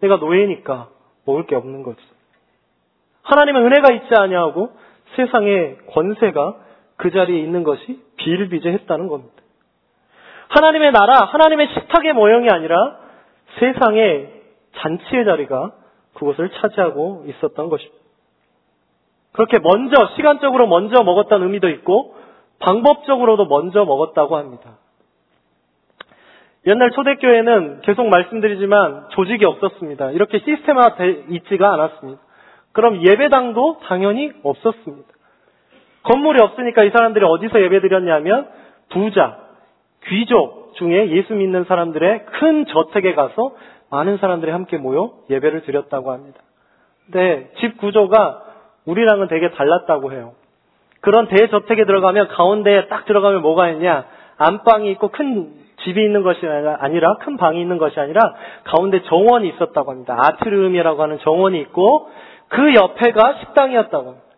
[0.00, 0.88] 내가 노예니까
[1.26, 2.00] 먹을 게 없는 거지.
[3.22, 4.70] 하나님의 은혜가 있지 아니하고
[5.16, 6.56] 세상의 권세가
[7.02, 9.34] 그 자리에 있는 것이 비일비재했다는 겁니다.
[10.50, 12.96] 하나님의 나라, 하나님의 식탁의 모형이 아니라
[13.58, 14.30] 세상의
[14.76, 15.72] 잔치의 자리가
[16.14, 17.98] 그곳을 차지하고 있었던 것입니다.
[19.32, 22.14] 그렇게 먼저, 시간적으로 먼저 먹었다는 의미도 있고,
[22.60, 24.76] 방법적으로도 먼저 먹었다고 합니다.
[26.68, 30.12] 옛날 초대교회는 계속 말씀드리지만 조직이 없었습니다.
[30.12, 32.22] 이렇게 시스템화 돼 있지가 않았습니다.
[32.70, 35.11] 그럼 예배당도 당연히 없었습니다.
[36.04, 38.48] 건물이 없으니까 이 사람들이 어디서 예배 드렸냐면
[38.90, 39.38] 부자,
[40.06, 43.54] 귀족 중에 예수 믿는 사람들의 큰 저택에 가서
[43.90, 46.40] 많은 사람들이 함께 모여 예배를 드렸다고 합니다.
[47.04, 48.42] 근데 집 구조가
[48.86, 50.32] 우리랑은 되게 달랐다고 해요.
[51.00, 54.06] 그런 대저택에 들어가면 가운데에 딱 들어가면 뭐가 있냐?
[54.38, 55.52] 안방이 있고 큰
[55.84, 58.20] 집이 있는 것이 아니라 큰 방이 있는 것이 아니라
[58.64, 60.16] 가운데 정원이 있었다고 합니다.
[60.18, 62.08] 아트리움이라고 하는 정원이 있고
[62.48, 64.31] 그 옆에가 식당이었다고 합니다.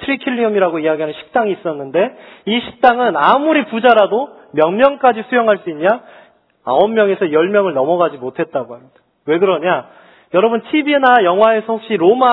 [0.00, 5.88] 트리킬리움이라고 이야기하는 식당이 있었는데 이 식당은 아무리 부자라도 몇 명까지 수용할 수 있냐?
[6.64, 8.94] 9명에서 10명을 넘어가지 못했다고 합니다.
[9.26, 9.86] 왜 그러냐?
[10.34, 12.30] 여러분 TV나 영화에서 혹시 로마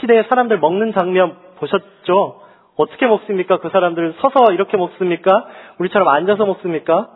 [0.00, 2.40] 시대의 사람들 먹는 장면 보셨죠?
[2.76, 3.58] 어떻게 먹습니까?
[3.58, 5.46] 그 사람들 서서 이렇게 먹습니까?
[5.78, 7.08] 우리처럼 앉아서 먹습니까?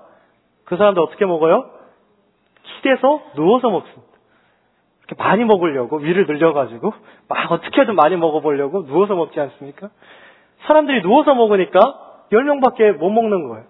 [0.65, 1.71] 그 사람들 어떻게 먹어요?
[2.77, 4.06] 시대에서 누워서 먹습니다.
[5.15, 6.93] 많이 먹으려고 위를 늘려가지고
[7.29, 9.91] 막 어떻게든 많이 먹어보려고 누워서 먹지 않습니까?
[10.67, 11.79] 사람들이 누워서 먹으니까
[12.33, 13.65] 10명밖에 못 먹는 거예요.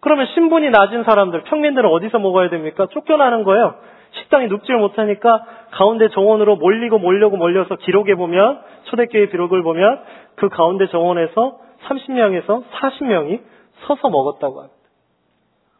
[0.00, 2.86] 그러면 신분이 낮은 사람들, 평민들은 어디서 먹어야 됩니까?
[2.90, 3.74] 쫓겨나는 거예요.
[4.12, 10.02] 식당이 눕지를 못하니까 가운데 정원으로 몰리고 몰려고 몰려서 기록에 보면 초대교회 기록을 보면
[10.36, 13.40] 그 가운데 정원에서 30명에서 40명이
[13.86, 14.74] 서서 먹었다고 합니다.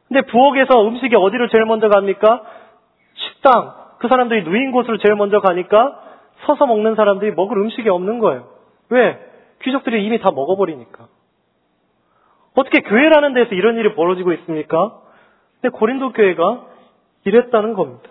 [0.08, 2.42] 근데 부엌에서 음식이 어디를 제일 먼저 갑니까?
[3.14, 3.83] 식당.
[4.04, 5.98] 그 사람들이 누인 곳으로 제일 먼저 가니까
[6.44, 8.48] 서서 먹는 사람들이 먹을 음식이 없는 거예요.
[8.90, 9.18] 왜?
[9.62, 11.06] 귀족들이 이미 다 먹어버리니까.
[12.54, 15.00] 어떻게 교회라는 데서 이런 일이 벌어지고 있습니까?
[15.62, 16.66] 근데 고린도 교회가
[17.24, 18.10] 이랬다는 겁니다.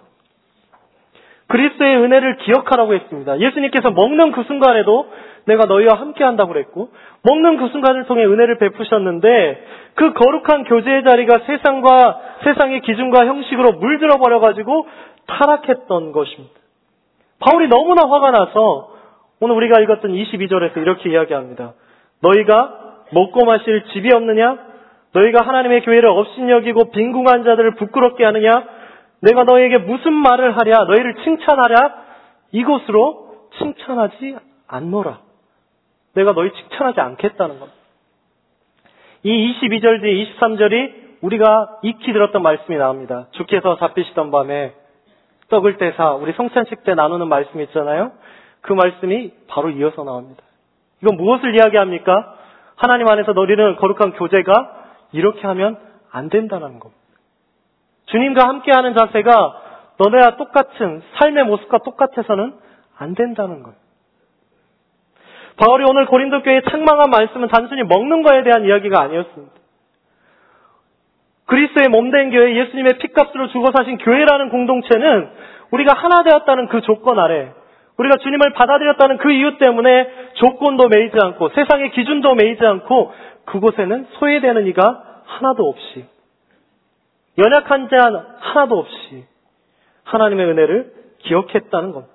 [1.46, 3.40] 그리스도의 은혜를 기억하라고 했습니다.
[3.40, 5.12] 예수님께서 먹는 그 순간에도
[5.46, 6.90] 내가 너희와 함께 한다고 그랬고,
[7.22, 14.18] 먹는 그 순간을 통해 은혜를 베푸셨는데, 그 거룩한 교제의 자리가 세상과, 세상의 기준과 형식으로 물들어
[14.18, 14.88] 버려가지고
[15.28, 16.54] 타락했던 것입니다.
[17.40, 18.92] 바울이 너무나 화가 나서,
[19.40, 21.74] 오늘 우리가 읽었던 22절에서 이렇게 이야기합니다.
[22.22, 24.58] 너희가 먹고 마실 집이 없느냐?
[25.14, 28.64] 너희가 하나님의 교회를 업신여기고 빈궁한 자들을 부끄럽게 하느냐?
[29.22, 30.86] 내가 너희에게 무슨 말을 하랴?
[30.86, 32.04] 너희를 칭찬하랴?
[32.52, 35.20] 이곳으로 칭찬하지 않노라.
[36.16, 37.70] 내가 너희 칭찬하지 않겠다는 것.
[39.24, 43.28] 이 22절 뒤 23절이 우리가 익히 들었던 말씀이 나옵니다.
[43.32, 44.74] 주께서 잡히시던 밤에
[45.54, 48.12] 떡을 떼사 우리 성찬식 때 나누는 말씀 있잖아요.
[48.62, 50.42] 그 말씀이 바로 이어서 나옵니다.
[51.04, 52.36] 이건 무엇을 이야기합니까?
[52.76, 55.78] 하나님 안에서 너희는 거룩한 교제가 이렇게 하면
[56.12, 57.04] 안 된다는 겁니다.
[58.08, 59.62] 주님과 함께하는 자세가
[60.00, 62.56] 너네와 똑같은 삶의 모습과 똑같아서는
[62.98, 63.78] 안 된다는 거예요.
[65.58, 69.54] 바울이 오늘 고린도 교회에 책망한 말씀은 단순히 먹는 거에 대한 이야기가 아니었습니다.
[71.46, 75.30] 그리스도의 몸된 교회, 예수님의 피값으로 죽어 사신 교회라는 공동체는
[75.72, 77.52] 우리가 하나 되었다는 그 조건 아래
[77.98, 83.14] 우리가 주님을 받아들였다는 그 이유 때문에 조건도 매이지 않고 세상의 기준도 매이지 않고
[83.46, 86.06] 그곳에는 소외되는 이가 하나도 없이
[87.38, 89.26] 연약한 자 하나도 없이
[90.04, 92.06] 하나님의 은혜를 기억했다는 것.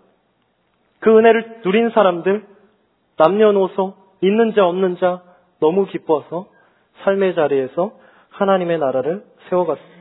[1.00, 2.44] 그 은혜를 누린 사람들,
[3.16, 5.22] 남녀노소, 있는 자 없는 자
[5.60, 6.46] 너무 기뻐서
[7.02, 7.92] 삶의 자리에서
[8.38, 9.98] 하나님의 나라를 세워갔습니다.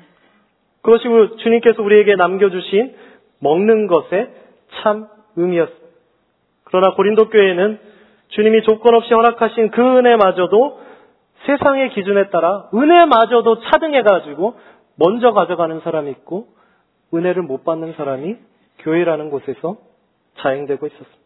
[0.81, 1.03] 그것이
[1.43, 2.95] 주님께서 우리에게 남겨주신
[3.39, 4.29] 먹는 것의
[4.81, 5.87] 참 의미였습니다.
[6.65, 7.79] 그러나 고린도 교회는
[8.29, 10.81] 주님이 조건 없이 허락하신 그 은혜마저도
[11.45, 14.59] 세상의 기준에 따라 은혜마저도 차등해가지고
[14.97, 16.47] 먼저 가져가는 사람이 있고
[17.13, 18.37] 은혜를 못 받는 사람이
[18.79, 19.77] 교회라는 곳에서
[20.39, 21.17] 자행되고 있었습니다.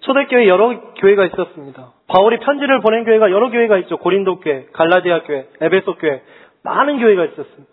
[0.00, 1.92] 초대교회 여러 교회가 있었습니다.
[2.12, 3.96] 바울이 편지를 보낸 교회가 여러 교회가 있죠.
[3.96, 6.22] 고린도 교회, 갈라디아 교회, 에베소 교회,
[6.62, 7.72] 많은 교회가 있었습니다.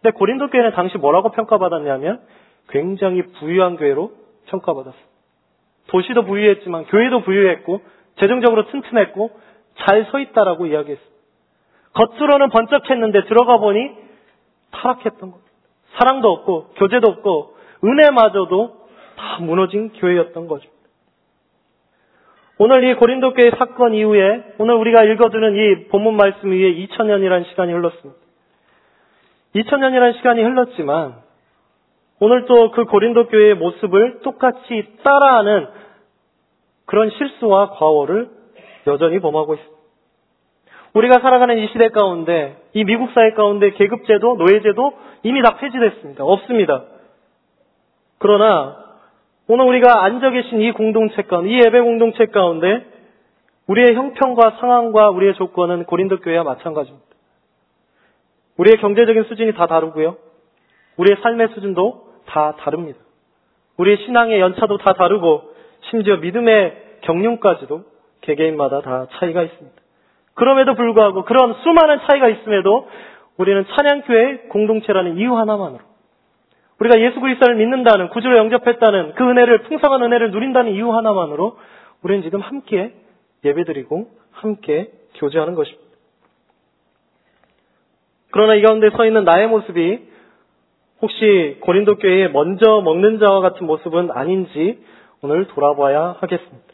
[0.00, 2.20] 근데 고린도 교회는 당시 뭐라고 평가받았냐면
[2.68, 4.12] 굉장히 부유한 교회로
[4.46, 5.08] 평가받았습니다.
[5.88, 7.80] 도시도 부유했지만 교회도 부유했고
[8.20, 9.30] 재정적으로 튼튼했고
[9.78, 11.16] 잘 서 있다라고 이야기했습니다.
[11.94, 13.90] 겉으로는 번쩍했는데 들어가 보니
[14.70, 15.50] 타락했던 겁니다.
[15.96, 20.68] 사랑도 없고 교제도 없고 은혜마저도 다 무너진 교회였던 거죠.
[22.60, 27.72] 오늘 이 고린도 교회 사건 이후에 오늘 우리가 읽어주는 이 본문 말씀 위에 2000년이라는 시간이
[27.72, 28.20] 흘렀습니다.
[29.54, 31.14] 2000년이라는 시간이 흘렀지만
[32.20, 35.68] 오늘 또 그 고린도 교회의 모습을 똑같이 따라하는
[36.86, 38.28] 그런 실수와 과오를
[38.88, 39.78] 여전히 범하고 있습니다.
[40.94, 44.92] 우리가 살아가는 이 시대 가운데, 이 미국 사회 가운데 계급제도, 노예제도
[45.22, 46.24] 이미 다 폐지됐습니다.
[46.24, 46.84] 없습니다.
[48.18, 48.87] 그러나
[49.50, 52.84] 오늘 우리가 앉아 계신 이 공동체 가운데, 이 예배 공동체 가운데
[53.66, 57.06] 우리의 형편과 상황과 우리의 조건은 고린도 교회와 마찬가지입니다.
[58.58, 60.16] 우리의 경제적인 수준이 다 다르고요.
[60.98, 62.98] 우리의 삶의 수준도 다 다릅니다.
[63.78, 65.54] 우리의 신앙의 연차도 다 다르고
[65.90, 67.84] 심지어 믿음의 경륜까지도
[68.20, 69.76] 개개인마다 다 차이가 있습니다.
[70.34, 72.86] 그럼에도 불구하고 그런 수많은 차이가 있음에도
[73.38, 75.87] 우리는 찬양교회 공동체라는 이유 하나만으로
[76.80, 81.58] 우리가 예수 그리스도를 믿는다는 구주로 영접했다는 그 은혜를 풍성한 은혜를 누린다는 이유 하나만으로
[82.02, 82.94] 우리는 지금 함께
[83.44, 85.88] 예배드리고 함께 교제하는 것입니다.
[88.30, 90.08] 그러나 이 가운데 서 있는 나의 모습이
[91.00, 94.78] 혹시 고린도 교회에 먼저 먹는 자와 같은 모습은 아닌지
[95.22, 96.68] 오늘 돌아봐야 하겠습니다.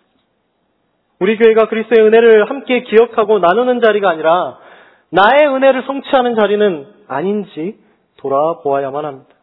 [1.21, 4.59] 우리 교회가 그리스도의 은혜를 함께 기억하고 나누는 자리가 아니라
[5.11, 7.79] 나의 은혜를 성취하는 자리는 아닌지
[8.17, 9.34] 돌아보아야만 합니다.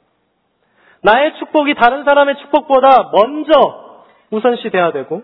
[1.03, 3.51] 나의 축복이 다른 사람의 축복보다 먼저
[4.29, 5.23] 우선시 돼야 되고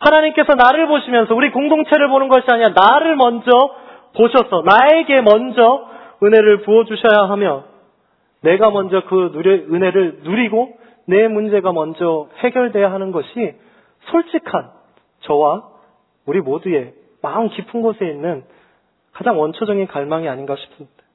[0.00, 3.50] 하나님께서 나를 보시면서 우리 공동체를 보는 것이 아니라 나를 먼저
[4.16, 5.88] 보셔서 나에게 먼저
[6.22, 7.64] 은혜를 부어주셔야 하며
[8.42, 9.32] 내가 먼저 그
[9.70, 13.54] 은혜를 누리고 내 문제가 먼저 해결돼야 하는 것이
[14.10, 14.70] 솔직한
[15.20, 15.64] 저와
[16.26, 16.92] 우리 모두의
[17.22, 18.44] 마음 깊은 곳에 있는
[19.12, 21.07] 가장 원초적인 갈망이 아닌가 싶습니다.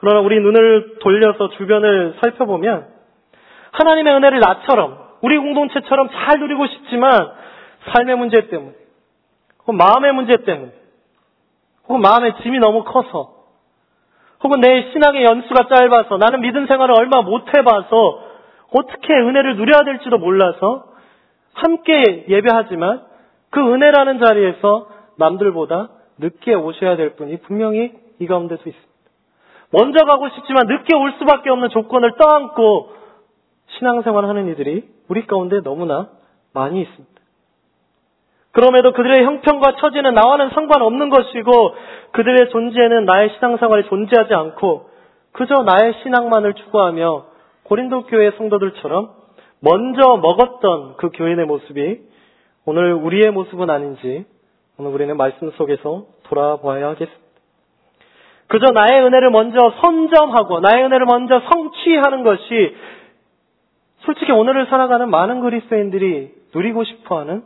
[0.00, 2.86] 그러나 우리 눈을 돌려서 주변을 살펴보면
[3.72, 7.10] 하나님의 은혜를 나처럼 우리 공동체처럼 잘 누리고 싶지만
[7.92, 8.72] 삶의 문제 때문에
[9.60, 10.72] 혹은 마음의 문제 때문에
[11.86, 13.40] 혹은 마음의 짐이 너무 커서
[14.42, 18.24] 혹은 내 신앙의 연수가 짧아서 나는 믿음 생활을 얼마 못 해봐서
[18.72, 20.84] 어떻게 은혜를 누려야 될지도 몰라서
[21.52, 23.02] 함께 예배하지만
[23.50, 28.89] 그 은혜라는 자리에서 남들보다 늦게 오셔야 될 분이 분명히 이 가운데서 있습니다.
[29.72, 32.90] 먼저 가고 싶지만 늦게 올 수밖에 없는 조건을 떠안고
[33.78, 36.08] 신앙생활 하는 이들이 우리 가운데 너무나
[36.52, 37.20] 많이 있습니다.
[38.52, 41.74] 그럼에도 그들의 형편과 처지는 나와는 상관없는 것이고
[42.12, 44.90] 그들의 존재는 나의 신앙생활에 존재하지 않고
[45.32, 47.26] 그저 나의 신앙만을 추구하며
[47.64, 49.12] 고린도 교회 성도들처럼
[49.60, 52.00] 먼저 먹었던 그 교인의 모습이
[52.66, 54.26] 오늘 우리의 모습은 아닌지
[54.78, 57.29] 오늘 우리는 말씀 속에서 돌아봐야 하겠습니다.
[58.50, 62.76] 그저 나의 은혜를 먼저 선점하고 나의 은혜를 먼저 성취하는 것이
[64.00, 67.44] 솔직히 오늘을 살아가는 많은 그리스도인들이 누리고 싶어하는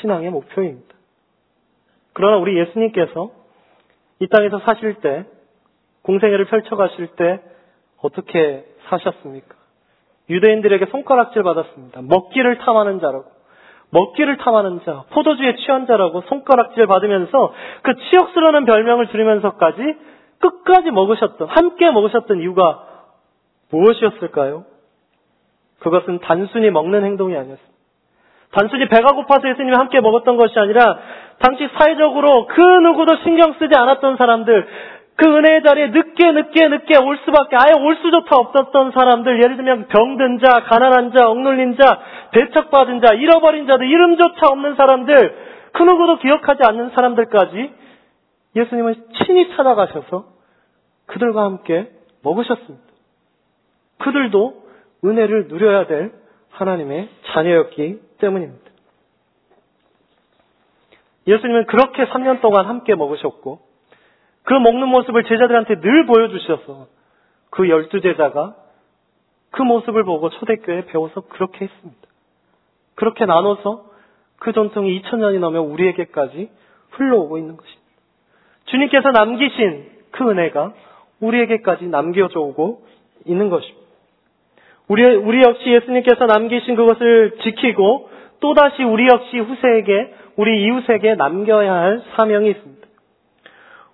[0.00, 0.94] 신앙의 목표입니다.
[2.12, 3.30] 그러나 우리 예수님께서
[4.18, 5.26] 이 땅에서 사실 때
[6.02, 7.40] 공생애를 펼쳐가실 때
[8.02, 9.54] 어떻게 사셨습니까?
[10.28, 12.00] 유대인들에게 손가락질 받았습니다.
[12.02, 13.26] 먹기를 탐하는 자라고.
[13.90, 17.52] 먹기를 탐하는 자, 포도주에 취한 자라고 손가락질 받으면서
[17.82, 20.10] 그 치욕스러운 별명을 들으면서까지
[20.42, 22.84] 끝까지 먹으셨던, 함께 먹으셨던 이유가
[23.70, 24.64] 무엇이었을까요?
[25.80, 27.72] 그것은 단순히 먹는 행동이 아니었습니다.
[28.52, 30.98] 단순히 배가 고파서 예수님이 함께 먹었던 것이 아니라
[31.38, 34.68] 당시 사회적으로 그 누구도 신경 쓰지 않았던 사람들,
[35.16, 39.88] 그 은혜의 자리에 늦게 늦게 늦게 올 수밖에 아예 올 수조차 없었던 사람들, 예를 들면
[39.88, 42.00] 병든 자, 가난한 자, 억눌린 자,
[42.32, 45.36] 배척받은 자, 잃어버린 자들, 이름조차 없는 사람들,
[45.72, 47.72] 그 누구도 기억하지 않는 사람들까지
[48.56, 50.31] 예수님은 친히 찾아가셔서
[51.06, 51.90] 그들과 함께
[52.22, 52.84] 먹으셨습니다.
[53.98, 54.66] 그들도
[55.04, 56.12] 은혜를 누려야 될
[56.50, 58.70] 하나님의 자녀였기 때문입니다.
[61.26, 63.60] 예수님은 그렇게 3년 동안 함께 먹으셨고
[64.44, 66.86] 그 먹는 모습을 제자들한테 늘 보여주셔서
[67.50, 68.56] 그 열두 제자가
[69.50, 72.00] 그 모습을 보고 초대교회에 배워서 그렇게 했습니다.
[72.94, 73.84] 그렇게 나눠서
[74.38, 76.50] 그 전통이 2000년이 넘어 우리에게까지
[76.90, 77.82] 흘러오고 있는 것입니다.
[78.66, 80.72] 주님께서 남기신 그 은혜가
[81.22, 82.82] 우리에게까지 남겨져 오고
[83.24, 83.80] 있는 것입니다.
[84.88, 92.02] 우리, 우리 역시 예수님께서 남기신 그것을 지키고 또다시 우리 역시 후세에게, 우리 이웃에게 남겨야 할
[92.16, 92.82] 사명이 있습니다.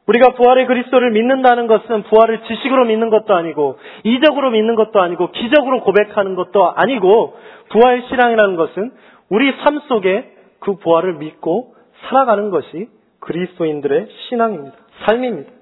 [0.06, 5.82] 우리가 부활의 그리스도를 믿는다는 것은 부활을 지식으로 믿는 것도 아니고, 이적으로 믿는 것도 아니고, 기적으로
[5.82, 7.36] 고백하는 것도 아니고,
[7.68, 8.90] 부활 신앙이라는 것은
[9.28, 11.74] 우리 삶 속에 그 부활을 믿고
[12.08, 12.88] 살아가는 것이
[13.20, 14.76] 그리스도인들의 신앙입니다.
[15.04, 15.57] 삶입니다.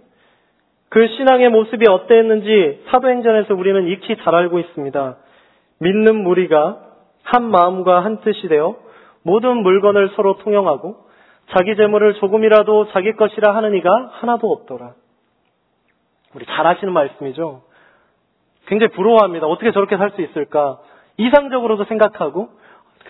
[0.88, 5.16] 그 신앙의 모습이 어땠는지 사도행전에서 우리는 익히 잘 알고 있습니다.
[5.80, 6.80] 믿는 무리가
[7.22, 8.76] 한 마음과 한 뜻이 되어
[9.22, 10.96] 모든 물건을 서로 통용하고
[11.50, 14.94] 자기 재물을 조금이라도 자기 것이라 하는 이가 하나도 없더라.
[16.34, 17.62] 우리 잘 아시는 말씀이죠.
[18.66, 19.46] 굉장히 부러워합니다.
[19.46, 20.78] 어떻게 저렇게 살 수 있을까?
[21.18, 22.50] 이상적으로도 생각하고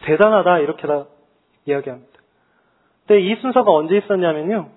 [0.04, 1.06] 대단하다 이렇게 다
[1.66, 2.12] 이야기합니다.
[3.06, 4.68] 근데 이 순서가 언제 있었냐면요.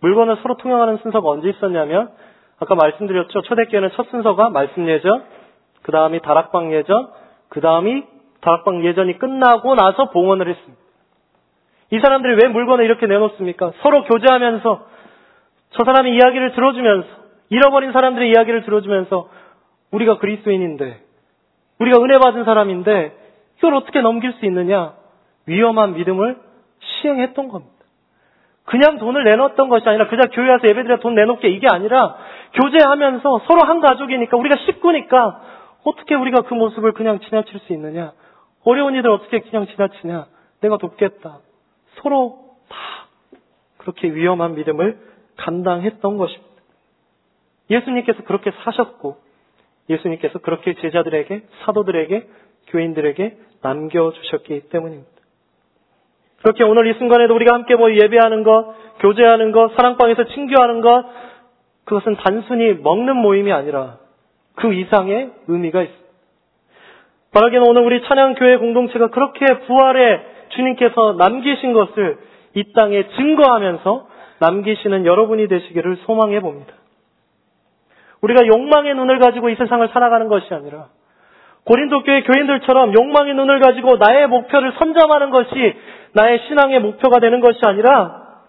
[0.00, 2.10] 물건을 서로 통용하는 순서가 언제 있었냐면
[2.60, 3.42] 아까 말씀드렸죠.
[3.42, 5.24] 초대교회는 첫 순서가 말씀 예전,
[5.82, 7.08] 그 다음이 다락방 예전,
[7.48, 8.04] 그 다음이
[8.40, 10.82] 다락방 예전이 끝나고 나서 봉헌을 했습니다.
[11.90, 13.72] 이 사람들이 왜 물건을 이렇게 내놓습니까?
[13.82, 14.86] 서로 교제하면서
[15.70, 17.08] 저 사람의 이야기를 들어주면서
[17.50, 19.28] 잃어버린 사람들의 이야기를 들어주면서
[19.90, 21.00] 우리가 그리스도인인데
[21.78, 23.16] 우리가 은혜 받은 사람인데
[23.58, 24.94] 이걸 어떻게 넘길 수 있느냐?
[25.46, 26.36] 위험한 믿음을
[26.80, 27.77] 시행했던 겁니다.
[28.68, 32.16] 그냥 돈을 내놓았던 것이 아니라 그냥 교회 와서 예배드려 돈 내놓게 이게 아니라
[32.52, 35.40] 교제하면서 서로 한 가족이니까 우리가 식구니까
[35.84, 38.12] 어떻게 우리가 그 모습을 그냥 지나칠 수 있느냐?
[38.64, 40.26] 어려운 이들 어떻게 그냥 지나치냐?
[40.60, 41.38] 내가 돕겠다.
[42.02, 42.76] 서로 다
[43.78, 44.98] 그렇게 위험한 믿음을
[45.38, 46.48] 감당했던 것입니다.
[47.70, 49.16] 예수님께서 그렇게 사셨고
[49.88, 52.28] 예수님께서 그렇게 제자들에게 사도들에게
[52.66, 55.17] 교인들에게 남겨주셨기 때문입니다.
[56.42, 61.04] 그렇게 오늘 이 순간에도 우리가 함께 모여 예배하는 것, 교제하는 것, 사랑방에서 친교하는 것,
[61.84, 63.96] 그것은 단순히 먹는 모임이 아니라
[64.54, 66.08] 그 이상의 의미가 있습니다.
[67.32, 70.20] 바라기는 오늘 우리 찬양교회 공동체가 그렇게 부활에
[70.50, 72.18] 주님께서 남기신 것을
[72.54, 74.08] 이 땅에 증거하면서
[74.40, 76.72] 남기시는 여러분이 되시기를 소망해 봅니다.
[78.20, 80.86] 우리가 욕망의 눈을 가지고 이 세상을 살아가는 것이 아니라
[81.64, 85.76] 고린도 교회 교인들처럼 욕망의 눈을 가지고 나의 목표를 선점하는 것이
[86.12, 88.42] 나의 신앙의 목표가 되는 것이 아니라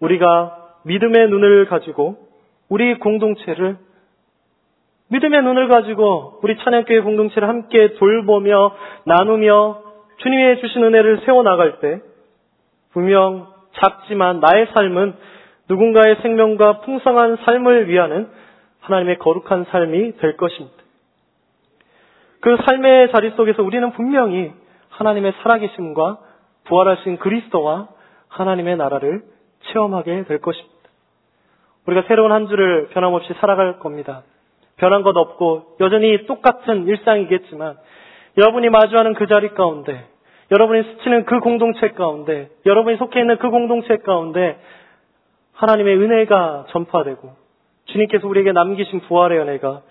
[0.00, 2.16] 우리가 믿음의 눈을 가지고
[2.68, 3.76] 우리 공동체를
[5.08, 9.82] 믿음의 눈을 가지고 우리 찬양교회 공동체를 함께 돌보며 나누며
[10.18, 12.00] 주님의 주신 은혜를 세워나갈 때
[12.92, 15.14] 분명 작지만 나의 삶은
[15.68, 18.28] 누군가의 생명과 풍성한 삶을 위하는
[18.80, 20.76] 하나님의 거룩한 삶이 될 것입니다.
[22.40, 24.52] 그 삶의 자리 속에서 우리는 분명히
[24.90, 26.18] 하나님의 살아계심과
[26.70, 27.88] 부활하신 그리스도와
[28.28, 29.22] 하나님의 나라를
[29.64, 30.70] 체험하게 될 것입니다.
[31.86, 34.22] 우리가 새로운 한 주를 변함없이 살아갈 겁니다.
[34.76, 37.76] 변한 것 없고 여전히 똑같은 일상이겠지만
[38.38, 40.06] 여러분이 마주하는 그 자리 가운데
[40.50, 44.58] 여러분이 스치는 그 공동체 가운데 여러분이 속해 있는 그 공동체 가운데
[45.52, 47.34] 하나님의 은혜가 전파되고
[47.86, 49.82] 주님께서 우리에게 남기신 부활의 은혜가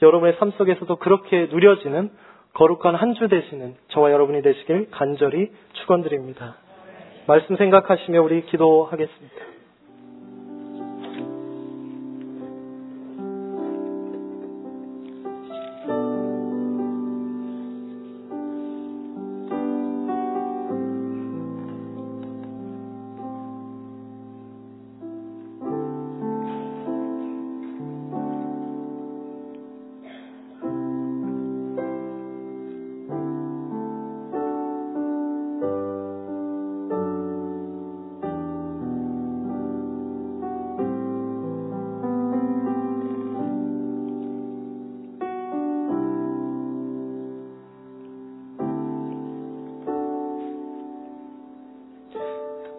[0.00, 2.10] 여러분의 삶 속에서도 그렇게 누려지는
[2.58, 6.56] 거룩한 한 주 되시는 저와 여러분이 되시길 간절히 축원드립니다.
[7.28, 9.57] 말씀 생각하시며 우리 기도하겠습니다.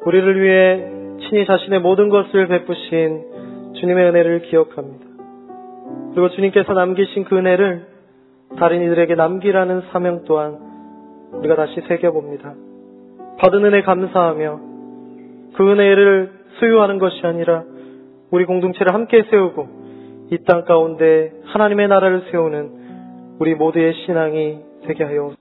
[0.09, 5.05] 우리를 위해 친히 자신의 모든 것을 베푸신 주님의 은혜를 기억합니다.
[6.13, 7.85] 그리고 주님께서 남기신 그 은혜를
[8.57, 10.57] 다른 이들에게 남기라는 사명 또한
[11.33, 12.55] 우리가 다시 새겨봅니다.
[13.37, 14.59] 받은 은혜 감사하며
[15.53, 17.63] 그 은혜를 소유하는 것이 아니라
[18.31, 19.67] 우리 공동체를 함께 세우고
[20.31, 22.71] 이 땅 가운데 하나님의 나라를 세우는
[23.39, 25.33] 우리 모두의 신앙이 되게 하여